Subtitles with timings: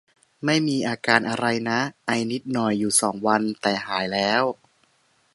[0.45, 4.43] ไม่มีอาการอะไรนะ ไอนิดหน่อยอยู่สองวัน แต่หายแล้ว